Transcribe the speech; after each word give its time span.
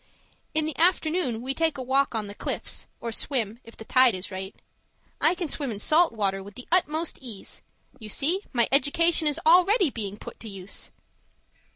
In 0.55 0.65
the 0.65 0.75
afternoon 0.79 1.43
we 1.43 1.53
take 1.53 1.77
a 1.77 1.83
walk 1.83 2.15
on 2.15 2.25
the 2.25 2.33
cliffs, 2.33 2.87
or 2.99 3.11
swim, 3.11 3.59
if 3.63 3.77
the 3.77 3.85
tide 3.85 4.15
is 4.15 4.31
right. 4.31 4.55
I 5.21 5.35
can 5.35 5.47
swim 5.47 5.69
in 5.69 5.77
salt 5.77 6.11
water 6.11 6.41
with 6.41 6.55
the 6.55 6.67
utmost 6.71 7.19
ease 7.21 7.61
you 7.99 8.09
see 8.09 8.41
my 8.51 8.67
education 8.71 9.27
is 9.27 9.39
already 9.45 9.91
being 9.91 10.17
put 10.17 10.39
to 10.39 10.49
use! 10.49 10.89